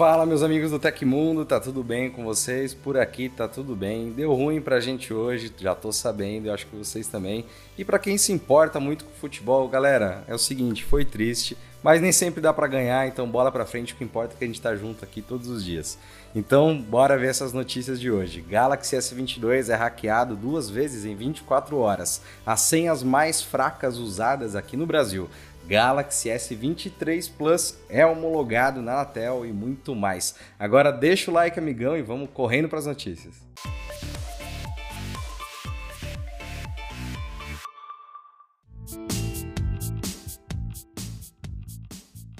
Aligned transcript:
Fala, 0.00 0.24
meus 0.24 0.42
amigos 0.42 0.70
do 0.70 0.78
Tecmundo, 0.78 1.44
tá 1.44 1.60
tudo 1.60 1.84
bem 1.84 2.08
com 2.08 2.24
vocês? 2.24 2.72
Por 2.72 2.96
aqui 2.96 3.28
tá 3.28 3.46
tudo 3.46 3.76
bem. 3.76 4.10
Deu 4.12 4.32
ruim 4.32 4.58
pra 4.58 4.80
gente 4.80 5.12
hoje, 5.12 5.52
já 5.58 5.74
tô 5.74 5.92
sabendo, 5.92 6.46
eu 6.46 6.54
acho 6.54 6.66
que 6.66 6.74
vocês 6.74 7.06
também. 7.06 7.44
E 7.76 7.84
para 7.84 7.98
quem 7.98 8.16
se 8.16 8.32
importa 8.32 8.80
muito 8.80 9.04
com 9.04 9.10
futebol, 9.12 9.68
galera, 9.68 10.24
é 10.26 10.34
o 10.34 10.38
seguinte, 10.38 10.86
foi 10.86 11.04
triste, 11.04 11.54
mas 11.82 12.00
nem 12.00 12.12
sempre 12.12 12.40
dá 12.40 12.50
para 12.50 12.66
ganhar, 12.66 13.06
então 13.06 13.28
bola 13.28 13.52
pra 13.52 13.66
frente, 13.66 13.92
o 13.92 13.96
que 13.96 14.04
importa 14.04 14.34
é 14.34 14.38
que 14.38 14.44
a 14.44 14.46
gente 14.46 14.60
tá 14.60 14.74
junto 14.74 15.04
aqui 15.04 15.20
todos 15.20 15.48
os 15.48 15.62
dias. 15.62 15.98
Então, 16.34 16.80
bora 16.80 17.18
ver 17.18 17.28
essas 17.28 17.52
notícias 17.52 17.98
de 17.98 18.10
hoje. 18.10 18.40
Galaxy 18.40 18.96
S22 18.96 19.68
é 19.68 19.74
hackeado 19.74 20.36
duas 20.36 20.70
vezes 20.70 21.04
em 21.04 21.16
24 21.16 21.76
horas. 21.78 22.22
As 22.46 22.60
senhas 22.60 23.02
mais 23.02 23.42
fracas 23.42 23.96
usadas 23.96 24.54
aqui 24.54 24.76
no 24.76 24.86
Brasil. 24.86 25.28
Galaxy 25.70 26.28
S23 26.30 27.30
Plus 27.38 27.78
é 27.88 28.04
homologado 28.04 28.82
na 28.82 28.94
Anatel 28.94 29.46
e 29.46 29.52
muito 29.52 29.94
mais. 29.94 30.34
Agora 30.58 30.90
deixa 30.90 31.30
o 31.30 31.34
like, 31.34 31.60
amigão, 31.60 31.96
e 31.96 32.02
vamos 32.02 32.28
correndo 32.34 32.68
para 32.68 32.80
as 32.80 32.86
notícias. 32.86 33.36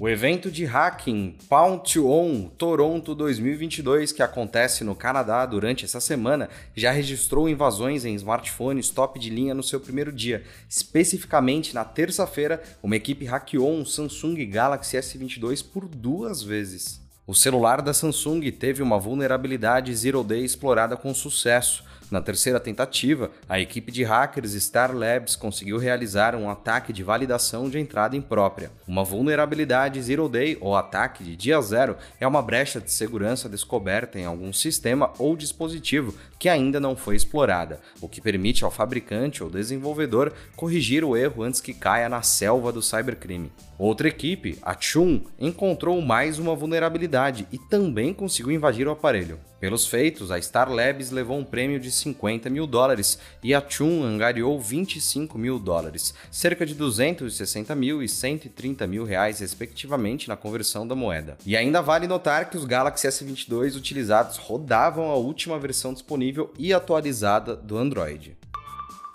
O 0.01 0.09
evento 0.09 0.49
de 0.49 0.65
hacking 0.65 1.37
Pound 1.47 1.99
On 1.99 2.49
Toronto 2.57 3.13
2022, 3.13 4.11
que 4.11 4.23
acontece 4.23 4.83
no 4.83 4.95
Canadá 4.95 5.45
durante 5.45 5.85
essa 5.85 6.01
semana, 6.01 6.49
já 6.75 6.89
registrou 6.89 7.47
invasões 7.47 8.03
em 8.03 8.15
smartphones 8.15 8.89
top 8.89 9.19
de 9.19 9.29
linha 9.29 9.53
no 9.53 9.61
seu 9.61 9.79
primeiro 9.79 10.11
dia. 10.11 10.43
Especificamente 10.67 11.75
na 11.75 11.85
terça-feira, 11.85 12.63
uma 12.81 12.95
equipe 12.95 13.25
hackeou 13.25 13.71
um 13.71 13.85
Samsung 13.85 14.43
Galaxy 14.49 14.97
S22 14.97 15.63
por 15.63 15.87
duas 15.87 16.41
vezes. 16.41 16.99
O 17.27 17.35
celular 17.35 17.79
da 17.79 17.93
Samsung 17.93 18.41
teve 18.49 18.81
uma 18.81 18.97
vulnerabilidade 18.97 19.95
Zero 19.95 20.23
Day 20.23 20.43
explorada 20.43 20.97
com 20.97 21.13
sucesso. 21.13 21.83
Na 22.11 22.19
terceira 22.19 22.59
tentativa, 22.59 23.31
a 23.47 23.57
equipe 23.57 23.89
de 23.89 24.03
hackers 24.03 24.51
Star 24.61 24.93
Labs 24.93 25.37
conseguiu 25.37 25.77
realizar 25.77 26.35
um 26.35 26.49
ataque 26.49 26.91
de 26.91 27.03
validação 27.03 27.69
de 27.69 27.79
entrada 27.79 28.17
imprópria. 28.17 28.69
Uma 28.85 29.05
vulnerabilidade 29.05 30.01
Zero 30.01 30.27
Day 30.27 30.57
ou 30.59 30.75
ataque 30.75 31.23
de 31.23 31.37
dia 31.37 31.61
zero 31.61 31.95
é 32.19 32.27
uma 32.27 32.41
brecha 32.41 32.81
de 32.81 32.91
segurança 32.91 33.47
descoberta 33.47 34.19
em 34.19 34.25
algum 34.25 34.51
sistema 34.51 35.13
ou 35.17 35.37
dispositivo 35.37 36.13
que 36.37 36.49
ainda 36.49 36.81
não 36.81 36.97
foi 36.97 37.15
explorada, 37.15 37.79
o 38.01 38.09
que 38.09 38.19
permite 38.19 38.65
ao 38.65 38.71
fabricante 38.71 39.41
ou 39.41 39.49
desenvolvedor 39.49 40.33
corrigir 40.57 41.05
o 41.05 41.15
erro 41.15 41.43
antes 41.43 41.61
que 41.61 41.73
caia 41.73 42.09
na 42.09 42.21
selva 42.21 42.73
do 42.73 42.81
cybercrime. 42.81 43.53
Outra 43.79 44.09
equipe, 44.09 44.59
a 44.61 44.75
Chun, 44.77 45.21
encontrou 45.39 46.01
mais 46.01 46.37
uma 46.37 46.55
vulnerabilidade 46.55 47.47
e 47.53 47.57
também 47.57 48.13
conseguiu 48.13 48.51
invadir 48.51 48.85
o 48.85 48.91
aparelho. 48.91 49.39
Pelos 49.61 49.85
feitos, 49.85 50.31
a 50.31 50.41
Star 50.41 50.71
Labs 50.71 51.11
levou 51.11 51.37
um 51.37 51.43
prêmio 51.43 51.79
de 51.79 51.91
50 51.91 52.49
mil 52.49 52.65
dólares 52.65 53.19
e 53.43 53.53
a 53.53 53.61
Chun 53.61 54.03
angariou 54.03 54.59
25 54.59 55.37
mil 55.37 55.59
dólares, 55.59 56.15
cerca 56.31 56.65
de 56.65 56.73
260 56.73 57.75
mil 57.75 58.01
e 58.01 58.09
130 58.09 58.87
mil 58.87 59.05
reais, 59.05 59.39
respectivamente, 59.39 60.27
na 60.27 60.35
conversão 60.35 60.87
da 60.87 60.95
moeda. 60.95 61.37
E 61.45 61.55
ainda 61.55 61.79
vale 61.79 62.07
notar 62.07 62.49
que 62.49 62.57
os 62.57 62.65
Galaxy 62.65 63.07
S22 63.07 63.75
utilizados 63.75 64.37
rodavam 64.37 65.11
a 65.11 65.15
última 65.15 65.59
versão 65.59 65.93
disponível 65.93 66.51
e 66.57 66.73
atualizada 66.73 67.55
do 67.55 67.77
Android. 67.77 68.35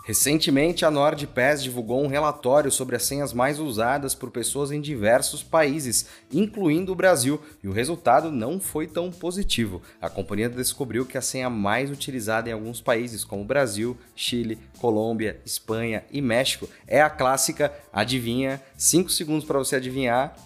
Recentemente, 0.06 0.84
a 0.84 0.90
NordPass 0.90 1.64
divulgou 1.64 2.00
um 2.00 2.06
relatório 2.06 2.70
sobre 2.70 2.94
as 2.94 3.02
senhas 3.02 3.32
mais 3.32 3.58
usadas 3.58 4.14
por 4.14 4.30
pessoas 4.30 4.70
em 4.70 4.80
diversos 4.80 5.42
países, 5.42 6.06
incluindo 6.32 6.92
o 6.92 6.94
Brasil, 6.94 7.40
e 7.60 7.66
o 7.66 7.72
resultado 7.72 8.30
não 8.30 8.60
foi 8.60 8.86
tão 8.86 9.10
positivo. 9.10 9.82
A 10.00 10.08
companhia 10.08 10.48
descobriu 10.48 11.04
que 11.04 11.18
a 11.18 11.20
senha 11.20 11.50
mais 11.50 11.90
utilizada 11.90 12.48
em 12.48 12.52
alguns 12.52 12.80
países, 12.80 13.24
como 13.24 13.44
Brasil, 13.44 13.96
Chile, 14.14 14.60
Colômbia, 14.78 15.40
Espanha 15.44 16.04
e 16.12 16.22
México, 16.22 16.68
é 16.86 17.02
a 17.02 17.10
clássica 17.10 17.74
adivinha, 17.92 18.62
5 18.76 19.10
segundos 19.10 19.44
para 19.44 19.58
você 19.58 19.74
adivinhar, 19.74 20.36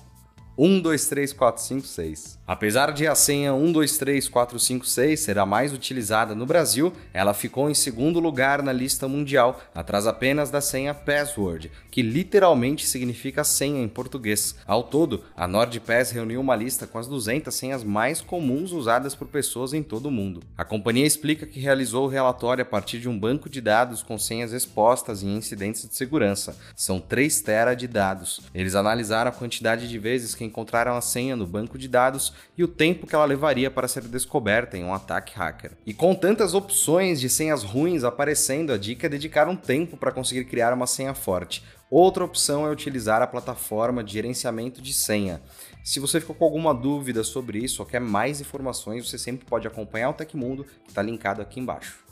1, 0.62 0.78
2, 0.82 1.06
3, 1.06 1.32
4, 1.32 1.62
5, 1.62 1.86
6. 1.86 2.38
Apesar 2.46 2.92
de 2.92 3.06
a 3.06 3.14
senha 3.14 3.54
1, 3.54 3.72
2, 3.72 3.96
3, 3.96 4.28
4, 4.28 4.58
5, 4.58 4.86
6 4.86 5.20
ser 5.20 5.38
a 5.38 5.46
mais 5.46 5.72
utilizada 5.72 6.34
no 6.34 6.44
Brasil, 6.44 6.92
ela 7.14 7.32
ficou 7.32 7.70
em 7.70 7.74
segundo 7.74 8.20
lugar 8.20 8.62
na 8.62 8.70
lista 8.70 9.08
mundial, 9.08 9.58
atrás 9.74 10.06
apenas 10.06 10.50
da 10.50 10.60
senha 10.60 10.92
Password, 10.92 11.70
que 11.90 12.02
literalmente 12.02 12.86
significa 12.86 13.42
senha 13.42 13.80
em 13.80 13.88
português. 13.88 14.54
Ao 14.66 14.82
todo, 14.82 15.24
a 15.34 15.48
NordPass 15.48 16.10
reuniu 16.10 16.42
uma 16.42 16.56
lista 16.56 16.86
com 16.86 16.98
as 16.98 17.06
200 17.06 17.54
senhas 17.54 17.82
mais 17.82 18.20
comuns 18.20 18.70
usadas 18.70 19.14
por 19.14 19.28
pessoas 19.28 19.72
em 19.72 19.82
todo 19.82 20.06
o 20.06 20.10
mundo. 20.10 20.42
A 20.58 20.64
companhia 20.64 21.06
explica 21.06 21.46
que 21.46 21.58
realizou 21.58 22.04
o 22.04 22.10
relatório 22.10 22.60
a 22.60 22.66
partir 22.66 22.98
de 22.98 23.08
um 23.08 23.18
banco 23.18 23.48
de 23.48 23.62
dados 23.62 24.02
com 24.02 24.18
senhas 24.18 24.52
expostas 24.52 25.22
em 25.22 25.36
incidentes 25.36 25.88
de 25.88 25.96
segurança. 25.96 26.54
São 26.76 27.00
3 27.00 27.40
tera 27.40 27.74
de 27.74 27.88
dados. 27.88 28.42
Eles 28.54 28.74
analisaram 28.74 29.30
a 29.30 29.34
quantidade 29.34 29.88
de 29.88 29.98
vezes 29.98 30.34
que 30.34 30.49
encontraram 30.50 30.94
a 30.94 31.00
senha 31.00 31.34
no 31.34 31.46
banco 31.46 31.78
de 31.78 31.88
dados 31.88 32.34
e 32.58 32.62
o 32.62 32.68
tempo 32.68 33.06
que 33.06 33.14
ela 33.14 33.24
levaria 33.24 33.70
para 33.70 33.88
ser 33.88 34.02
descoberta 34.02 34.76
em 34.76 34.84
um 34.84 34.92
ataque 34.92 35.34
hacker. 35.34 35.72
E 35.86 35.94
com 35.94 36.14
tantas 36.14 36.52
opções 36.52 37.18
de 37.20 37.30
senhas 37.30 37.62
ruins 37.62 38.04
aparecendo, 38.04 38.72
a 38.72 38.76
dica 38.76 39.06
é 39.06 39.10
dedicar 39.10 39.48
um 39.48 39.56
tempo 39.56 39.96
para 39.96 40.12
conseguir 40.12 40.44
criar 40.44 40.74
uma 40.74 40.86
senha 40.86 41.14
forte. 41.14 41.64
Outra 41.90 42.24
opção 42.24 42.66
é 42.66 42.70
utilizar 42.70 43.22
a 43.22 43.26
plataforma 43.26 44.04
de 44.04 44.12
gerenciamento 44.12 44.82
de 44.82 44.92
senha. 44.92 45.40
Se 45.82 45.98
você 45.98 46.20
ficou 46.20 46.36
com 46.36 46.44
alguma 46.44 46.74
dúvida 46.74 47.24
sobre 47.24 47.58
isso 47.58 47.82
ou 47.82 47.88
quer 47.88 48.00
mais 48.00 48.40
informações, 48.40 49.08
você 49.08 49.18
sempre 49.18 49.46
pode 49.46 49.66
acompanhar 49.66 50.10
o 50.10 50.14
Tecmundo, 50.14 50.64
que 50.64 50.90
está 50.90 51.02
linkado 51.02 51.40
aqui 51.40 51.58
embaixo. 51.58 52.09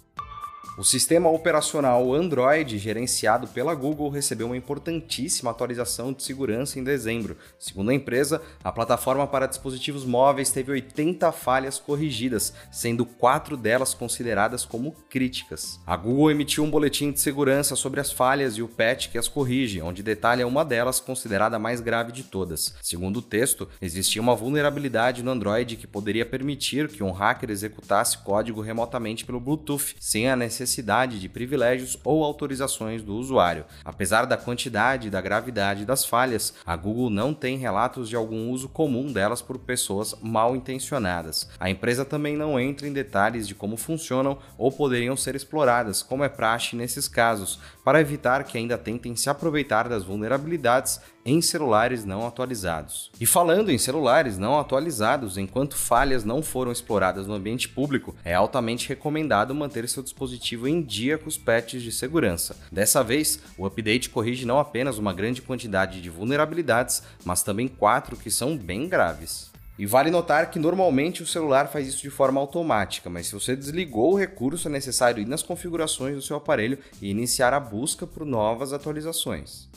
O 0.78 0.84
sistema 0.84 1.28
operacional 1.28 2.14
Android, 2.14 2.78
gerenciado 2.78 3.48
pela 3.48 3.74
Google, 3.74 4.10
recebeu 4.10 4.46
uma 4.46 4.56
importantíssima 4.56 5.50
atualização 5.50 6.12
de 6.12 6.22
segurança 6.22 6.78
em 6.78 6.84
dezembro. 6.84 7.36
Segundo 7.58 7.90
a 7.90 7.94
empresa, 7.94 8.40
a 8.62 8.70
plataforma 8.70 9.26
para 9.26 9.48
dispositivos 9.48 10.04
móveis 10.04 10.52
teve 10.52 10.70
80 10.70 11.32
falhas 11.32 11.80
corrigidas, 11.80 12.54
sendo 12.70 13.04
quatro 13.04 13.56
delas 13.56 13.92
consideradas 13.92 14.64
como 14.64 14.92
críticas. 15.10 15.80
A 15.84 15.96
Google 15.96 16.30
emitiu 16.30 16.62
um 16.62 16.70
boletim 16.70 17.10
de 17.10 17.18
segurança 17.18 17.74
sobre 17.74 17.98
as 17.98 18.12
falhas 18.12 18.56
e 18.56 18.62
o 18.62 18.68
patch 18.68 19.08
que 19.08 19.18
as 19.18 19.26
corrige, 19.26 19.82
onde 19.82 20.00
detalha 20.00 20.46
uma 20.46 20.64
delas 20.64 21.00
considerada 21.00 21.56
a 21.56 21.58
mais 21.58 21.80
grave 21.80 22.12
de 22.12 22.22
todas. 22.22 22.76
Segundo 22.82 23.16
o 23.16 23.22
texto, 23.22 23.68
existia 23.82 24.22
uma 24.22 24.36
vulnerabilidade 24.36 25.24
no 25.24 25.32
Android 25.32 25.74
que 25.74 25.88
poderia 25.88 26.24
permitir 26.24 26.86
que 26.86 27.02
um 27.02 27.10
hacker 27.10 27.50
executasse 27.50 28.18
código 28.18 28.60
remotamente 28.60 29.24
pelo 29.24 29.40
Bluetooth, 29.40 29.96
sem 29.98 30.28
a 30.28 30.36
necessidade 30.36 30.47
necessidade 30.48 31.20
de 31.20 31.28
privilégios 31.28 31.98
ou 32.02 32.24
autorizações 32.24 33.02
do 33.02 33.14
usuário. 33.14 33.66
Apesar 33.84 34.24
da 34.24 34.36
quantidade 34.36 35.08
e 35.08 35.10
da 35.10 35.20
gravidade 35.20 35.84
das 35.84 36.06
falhas, 36.06 36.54
a 36.64 36.74
Google 36.74 37.10
não 37.10 37.34
tem 37.34 37.58
relatos 37.58 38.08
de 38.08 38.16
algum 38.16 38.50
uso 38.50 38.68
comum 38.68 39.12
delas 39.12 39.42
por 39.42 39.58
pessoas 39.58 40.14
mal 40.22 40.56
intencionadas. 40.56 41.48
A 41.60 41.68
empresa 41.68 42.04
também 42.04 42.34
não 42.34 42.58
entra 42.58 42.88
em 42.88 42.92
detalhes 42.92 43.46
de 43.46 43.54
como 43.54 43.76
funcionam 43.76 44.38
ou 44.56 44.72
poderiam 44.72 45.16
ser 45.16 45.36
exploradas, 45.36 46.02
como 46.02 46.24
é 46.24 46.28
praxe 46.30 46.74
nesses 46.74 47.06
casos, 47.06 47.58
para 47.84 48.00
evitar 48.00 48.44
que 48.44 48.56
ainda 48.56 48.78
tentem 48.78 49.14
se 49.14 49.28
aproveitar 49.28 49.88
das 49.88 50.04
vulnerabilidades 50.04 51.00
em 51.24 51.42
celulares 51.42 52.06
não 52.06 52.26
atualizados. 52.26 53.10
E 53.20 53.26
falando 53.26 53.70
em 53.70 53.76
celulares 53.76 54.38
não 54.38 54.58
atualizados, 54.58 55.36
enquanto 55.36 55.76
falhas 55.76 56.24
não 56.24 56.42
foram 56.42 56.72
exploradas 56.72 57.26
no 57.26 57.34
ambiente 57.34 57.68
público, 57.68 58.16
é 58.24 58.34
altamente 58.34 58.88
recomendado 58.88 59.54
manter 59.54 59.86
seu 59.88 60.02
dispositivo 60.02 60.37
em 60.66 60.82
dia 60.82 61.18
com 61.18 61.28
os 61.28 61.36
patches 61.36 61.82
de 61.82 61.92
segurança. 61.92 62.56
Dessa 62.70 63.02
vez, 63.02 63.40
o 63.56 63.66
update 63.66 64.10
corrige 64.10 64.46
não 64.46 64.58
apenas 64.58 64.98
uma 64.98 65.12
grande 65.12 65.42
quantidade 65.42 66.00
de 66.00 66.10
vulnerabilidades, 66.10 67.02
mas 67.24 67.42
também 67.42 67.68
quatro 67.68 68.16
que 68.16 68.30
são 68.30 68.56
bem 68.56 68.88
graves. 68.88 69.50
E 69.78 69.86
vale 69.86 70.10
notar 70.10 70.50
que 70.50 70.58
normalmente 70.58 71.22
o 71.22 71.26
celular 71.26 71.68
faz 71.68 71.86
isso 71.86 72.02
de 72.02 72.10
forma 72.10 72.40
automática, 72.40 73.08
mas 73.08 73.28
se 73.28 73.34
você 73.34 73.54
desligou 73.54 74.12
o 74.12 74.18
recurso, 74.18 74.66
é 74.66 74.70
necessário 74.70 75.22
ir 75.22 75.26
nas 75.26 75.42
configurações 75.42 76.16
do 76.16 76.22
seu 76.22 76.36
aparelho 76.36 76.78
e 77.00 77.08
iniciar 77.08 77.54
a 77.54 77.60
busca 77.60 78.04
por 78.04 78.26
novas 78.26 78.72
atualizações. 78.72 79.68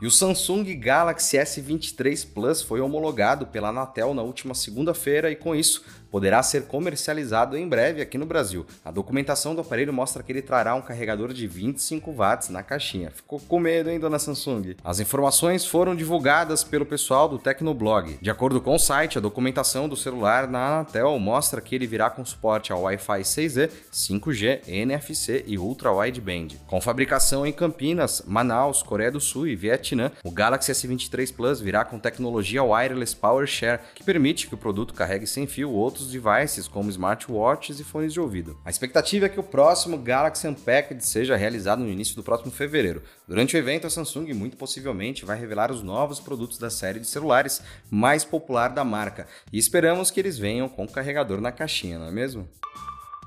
E 0.00 0.06
o 0.06 0.10
Samsung 0.10 0.62
Galaxy 0.78 1.38
S23 1.38 2.26
Plus 2.34 2.60
foi 2.60 2.80
homologado 2.80 3.46
pela 3.46 3.68
Anatel 3.68 4.12
na 4.12 4.20
última 4.20 4.54
segunda-feira 4.54 5.30
e 5.30 5.36
com 5.36 5.54
isso 5.54 5.82
poderá 6.16 6.42
ser 6.42 6.62
comercializado 6.62 7.58
em 7.58 7.68
breve 7.68 8.00
aqui 8.00 8.16
no 8.16 8.24
Brasil. 8.24 8.64
A 8.82 8.90
documentação 8.90 9.54
do 9.54 9.60
aparelho 9.60 9.92
mostra 9.92 10.22
que 10.22 10.32
ele 10.32 10.40
trará 10.40 10.74
um 10.74 10.80
carregador 10.80 11.30
de 11.30 11.46
25 11.46 12.10
watts 12.10 12.48
na 12.48 12.62
caixinha. 12.62 13.10
Ficou 13.10 13.38
com 13.38 13.60
medo, 13.60 13.90
hein, 13.90 14.00
dona 14.00 14.18
Samsung? 14.18 14.76
As 14.82 14.98
informações 14.98 15.66
foram 15.66 15.94
divulgadas 15.94 16.64
pelo 16.64 16.86
pessoal 16.86 17.28
do 17.28 17.38
Tecnoblog. 17.38 18.16
De 18.22 18.30
acordo 18.30 18.62
com 18.62 18.74
o 18.74 18.78
site, 18.78 19.18
a 19.18 19.20
documentação 19.20 19.90
do 19.90 19.94
celular 19.94 20.48
na 20.48 20.66
Anatel 20.66 21.18
mostra 21.18 21.60
que 21.60 21.74
ele 21.74 21.86
virá 21.86 22.08
com 22.08 22.24
suporte 22.24 22.72
ao 22.72 22.80
Wi-Fi 22.84 23.20
6E, 23.20 23.70
5G, 23.92 24.60
NFC 24.66 25.44
e 25.46 25.58
Ultra 25.58 25.92
Wideband. 25.92 26.56
Com 26.66 26.80
fabricação 26.80 27.46
em 27.46 27.52
Campinas, 27.52 28.22
Manaus, 28.26 28.82
Coreia 28.82 29.12
do 29.12 29.20
Sul 29.20 29.48
e 29.48 29.54
Vietnã, 29.54 30.10
o 30.24 30.30
Galaxy 30.30 30.72
S23 30.72 31.34
Plus 31.36 31.60
virá 31.60 31.84
com 31.84 31.98
tecnologia 31.98 32.64
Wireless 32.64 33.14
Power 33.14 33.46
Share, 33.46 33.80
que 33.94 34.02
permite 34.02 34.46
que 34.46 34.54
o 34.54 34.58
produto 34.58 34.94
carregue 34.94 35.26
sem 35.26 35.46
fio 35.46 35.70
outros 35.70 36.05
devices 36.10 36.68
como 36.68 36.90
smartwatches 36.90 37.80
e 37.80 37.84
fones 37.84 38.12
de 38.12 38.20
ouvido. 38.20 38.58
A 38.64 38.70
expectativa 38.70 39.26
é 39.26 39.28
que 39.28 39.40
o 39.40 39.42
próximo 39.42 39.98
Galaxy 39.98 40.46
Unpacked 40.46 41.04
seja 41.04 41.36
realizado 41.36 41.80
no 41.80 41.88
início 41.88 42.16
do 42.16 42.22
próximo 42.22 42.50
fevereiro. 42.50 43.02
Durante 43.26 43.56
o 43.56 43.58
evento, 43.58 43.86
a 43.86 43.90
Samsung 43.90 44.32
muito 44.34 44.56
possivelmente 44.56 45.24
vai 45.24 45.38
revelar 45.38 45.70
os 45.70 45.82
novos 45.82 46.20
produtos 46.20 46.58
da 46.58 46.70
série 46.70 47.00
de 47.00 47.06
celulares 47.06 47.62
mais 47.90 48.24
popular 48.24 48.68
da 48.68 48.84
marca 48.84 49.26
e 49.52 49.58
esperamos 49.58 50.10
que 50.10 50.20
eles 50.20 50.38
venham 50.38 50.68
com 50.68 50.86
carregador 50.86 51.40
na 51.40 51.52
caixinha, 51.52 51.98
não 51.98 52.06
é 52.06 52.12
mesmo? 52.12 52.48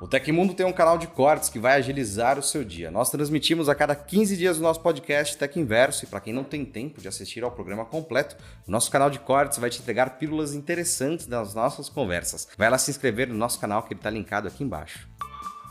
O 0.02 0.08
Tecmundo 0.08 0.54
tem 0.54 0.66
um 0.66 0.72
canal 0.72 0.98
de 0.98 1.08
cortes 1.08 1.50
que 1.50 1.60
vai 1.60 1.74
agilizar 1.74 2.40
o 2.40 2.42
seu 2.42 2.64
dia. 2.64 2.90
Nós 2.90 3.10
transmitimos 3.10 3.68
a 3.68 3.76
cada 3.76 3.94
15 3.94 4.38
dias 4.38 4.58
o 4.58 4.62
nosso 4.62 4.80
podcast 4.80 5.36
Tech 5.38 5.60
Inverso 5.60 6.06
e 6.06 6.08
para 6.08 6.22
quem 6.22 6.32
não 6.32 6.46
tem 6.46 6.64
tempo 6.64 7.02
de 7.02 7.08
assistir 7.10 7.44
ao 7.44 7.52
programa 7.52 7.84
completo, 7.84 8.38
o 8.66 8.72
nosso 8.72 8.90
canal 8.90 9.10
de 9.10 9.20
cortes 9.20 9.60
vai 9.60 9.70
te 9.70 9.82
entregar 9.82 10.18
pílulas 10.18 10.54
interessantes 10.54 11.26
das 11.26 11.54
nossas 11.54 11.90
conversas. 11.90 12.48
Vai 12.58 12.70
lá 12.70 12.78
se 12.78 12.90
inscrever 12.90 13.28
no 13.28 13.36
nosso 13.36 13.60
canal 13.60 13.84
que 13.84 13.92
ele 13.94 14.00
está 14.00 14.10
linkado 14.10 14.48
aqui 14.48 14.64
embaixo. 14.64 15.06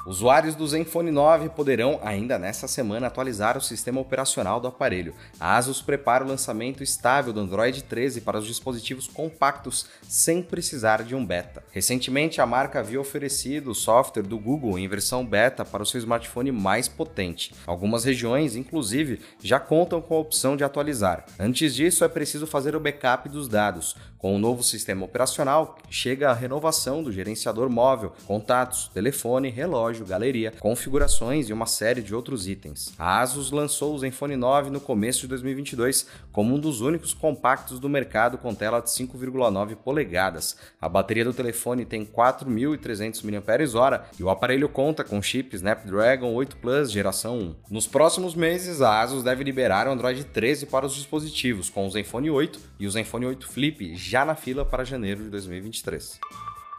Usuários 0.08 0.55
do 0.55 0.66
Zenfone 0.66 1.10
9 1.10 1.50
poderão, 1.50 2.00
ainda 2.02 2.38
nesta 2.38 2.66
semana, 2.66 3.08
atualizar 3.08 3.58
o 3.58 3.60
sistema 3.60 4.00
operacional 4.00 4.58
do 4.58 4.66
aparelho. 4.66 5.14
A 5.38 5.58
Asus 5.58 5.82
prepara 5.82 6.25
o 6.25 6.26
lançamento 6.26 6.82
estável 6.82 7.31
do 7.31 7.40
Android 7.40 7.84
13 7.84 8.22
para 8.22 8.38
os 8.38 8.46
dispositivos 8.46 9.06
compactos, 9.06 9.87
sem 10.08 10.43
precisar 10.43 11.02
de 11.02 11.14
um 11.14 11.26
beta. 11.26 11.62
Recentemente, 11.72 12.40
a 12.40 12.46
marca 12.46 12.78
havia 12.78 12.99
oferecido 12.99 13.72
o 13.72 13.75
software 13.75 14.22
do 14.22 14.38
Google 14.38 14.78
em 14.78 14.88
versão 14.88 15.26
beta 15.26 15.62
para 15.62 15.82
o 15.82 15.87
seu 15.87 15.99
smartphone 15.99 16.50
mais 16.52 16.88
potente. 16.88 17.54
Algumas 17.66 18.04
regiões, 18.04 18.56
inclusive, 18.56 19.20
já 19.43 19.61
contam 19.61 20.00
com 20.00 20.14
a 20.14 20.20
opção 20.20 20.56
de 20.56 20.64
atualizar. 20.64 21.26
Antes 21.38 21.75
disso, 21.75 22.02
é 22.02 22.08
preciso 22.08 22.46
fazer 22.46 22.75
o 22.75 22.81
backup 22.81 23.28
dos 23.28 23.46
dados. 23.46 23.94
Com 24.19 24.34
o 24.34 24.38
novo 24.38 24.64
sistema 24.64 25.04
operacional, 25.04 25.78
chega 25.88 26.31
a 26.31 26.34
renovação 26.34 27.04
do 27.04 27.12
gerenciador 27.12 27.70
móvel, 27.70 28.12
contatos, 28.26 28.88
telefone, 28.88 29.49
relógio, 29.49 29.98
galeria, 30.05 30.53
configurações 30.59 31.49
e 31.49 31.53
uma 31.53 31.67
série 31.67 32.03
de 32.03 32.15
outros 32.15 32.49
itens. 32.49 32.93
A 32.99 33.21
Asus 33.21 33.50
lançou 33.50 33.95
o 33.95 33.99
Zenfone 33.99 34.37
9 34.37 34.71
no 34.71 34.81
começo 34.81 35.21
de 35.23 35.29
2022 35.29 36.06
como 36.33 36.55
um 36.55 36.59
dos 36.59 36.81
únicos 36.81 37.12
compactos 37.12 37.79
do 37.79 37.89
mercado 37.89 38.39
com 38.39 38.55
tela 38.55 38.81
de 38.81 38.91
5,9 38.91 39.77
polegadas. 39.77 40.56
A 40.81 40.89
bateria 40.89 41.25
do 41.25 41.33
telefone 41.33 41.85
tem 41.85 42.05
4.300 42.05 43.23
mAh 43.25 44.05
e 44.19 44.23
o 44.23 44.31
aparelho 44.31 44.69
conta 44.69 45.05
com 45.05 45.23
chip 45.23 45.55
Snapdragon 45.55 46.33
8 46.35 46.56
Plus 46.56 46.91
geração 46.91 47.39
1. 47.39 47.55
Nos 47.71 47.87
próximos 47.87 48.35
meses, 48.35 48.81
a 48.81 49.00
Asus 49.00 49.23
deve 49.23 49.45
liberar 49.45 49.87
o 49.87 49.91
Android 49.91 50.25
13 50.25 50.67
para 50.67 50.87
os 50.87 50.95
dispositivos 50.95 51.71
com 51.71 51.87
o 51.87 51.91
Zenfone 51.91 52.31
8 52.31 52.61
e 52.79 52.87
o 52.87 52.91
Zenfone 52.91 53.27
8 53.27 53.49
Flip 53.49 53.97
já 53.97 54.25
na 54.25 54.35
fila 54.35 54.65
para 54.65 54.85
janeiro 54.85 55.23
de 55.25 55.31
2023. 55.31 56.19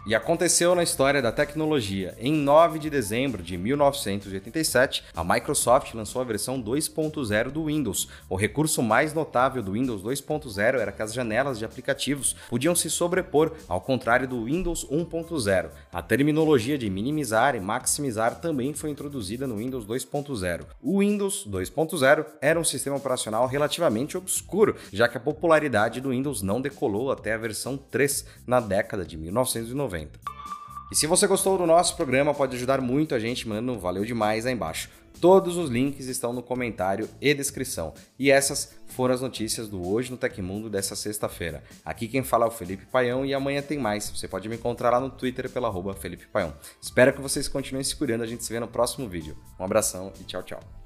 E 0.06 0.16
aconteceu 0.16 0.74
na 0.74 0.82
história 0.82 1.22
da 1.22 1.32
tecnologia. 1.32 2.16
Em 2.18 2.34
9 2.34 2.80
de 2.80 2.90
dezembro 2.90 3.44
de 3.44 3.58
1987, 3.58 5.04
a 5.14 5.24
Microsoft 5.24 5.94
lançou 5.94 6.22
a 6.22 6.26
versão 6.26 6.62
2.0 6.62 7.52
do 7.52 7.66
Windows. 7.66 8.08
O 8.30 8.36
recurso 8.36 8.82
mais 8.82 9.14
notável 9.14 9.62
do 9.62 9.74
Windows 9.74 10.02
2.0 10.02 10.80
era 10.80 10.92
que 10.92 11.02
as 11.02 11.14
janelas 11.14 11.60
de 11.60 11.66
aplicativos 11.66 12.36
podiam 12.50 12.74
se 12.74 12.90
sobrepor, 12.90 13.52
ao 13.68 13.82
contrário 13.82 14.28
do 14.28 14.46
Windows 14.46 14.88
1.0. 14.90 15.70
A 15.92 16.02
terminologia 16.02 16.78
de 16.78 16.90
minimizar 16.90 17.54
e 17.56 17.60
maximizar 17.60 18.40
também 18.40 18.74
foi 18.74 18.90
introduzida 18.90 19.46
no 19.46 19.58
Windows 19.58 19.86
2.0. 19.86 20.62
O 20.82 21.00
Windows 21.00 21.46
2.0 21.48 22.26
era 22.42 22.60
um 22.60 22.64
sistema 22.64 22.96
operacional 22.96 23.46
relativamente 23.48 24.18
obscuro, 24.18 24.78
já 24.94 25.10
que 25.10 25.18
a 25.18 25.22
popularidade 25.22 26.00
do 26.00 26.12
Windows 26.12 26.42
não 26.42 26.62
decolou 26.62 27.12
até 27.12 27.34
a 27.34 27.38
versão 27.38 27.76
3 27.78 28.26
na 28.48 28.62
década 28.62 29.06
de 29.06 29.18
1990. 29.18 29.89
E 30.92 30.96
se 30.96 31.06
você 31.06 31.28
gostou 31.28 31.58
do 31.58 31.68
nosso 31.68 31.96
programa, 31.96 32.34
pode 32.34 32.56
ajudar 32.56 32.82
muito 32.82 33.14
a 33.14 33.20
gente 33.20 33.48
um 33.48 33.78
valeu 33.78 34.04
demais 34.04 34.46
aí 34.46 34.54
embaixo. 34.54 34.90
Todos 35.22 35.58
os 35.58 35.70
links 35.70 36.08
estão 36.08 36.32
no 36.32 36.42
comentário 36.42 37.10
e 37.22 37.34
descrição. 37.34 37.94
E 38.18 38.32
essas 38.32 38.74
foram 38.88 39.14
as 39.14 39.22
notícias 39.22 39.68
do 39.68 39.86
Hoje 39.86 40.10
no 40.10 40.18
Tecmundo 40.18 40.70
dessa 40.70 40.96
sexta-feira. 40.96 41.62
Aqui 41.84 42.08
quem 42.08 42.24
fala 42.24 42.46
é 42.46 42.48
o 42.48 42.52
Felipe 42.52 42.86
Paião 42.86 43.26
e 43.26 43.34
amanhã 43.34 43.62
tem 43.62 43.78
mais. 43.78 44.10
Você 44.10 44.28
pode 44.28 44.48
me 44.48 44.56
encontrar 44.56 44.92
lá 44.92 45.00
no 45.00 45.10
Twitter 45.10 45.50
pela 45.50 45.70
Felipe 45.94 46.26
Paião. 46.28 46.54
Espero 46.82 47.14
que 47.14 47.22
vocês 47.22 47.48
continuem 47.48 47.84
se 47.84 47.96
cuidando. 47.96 48.24
A 48.24 48.28
gente 48.28 48.44
se 48.44 48.52
vê 48.52 48.60
no 48.60 48.68
próximo 48.68 49.08
vídeo. 49.10 49.38
Um 49.60 49.66
abração 49.66 50.14
e 50.22 50.24
tchau, 50.24 50.42
tchau. 50.42 50.79